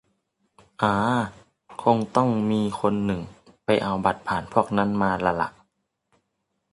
[0.81, 0.95] อ๋า
[1.83, 3.21] คงต้องมีคนหนึ่ง
[3.65, 5.49] ไปเอาบัตรผ่านพวกนั้นมาละล่ะ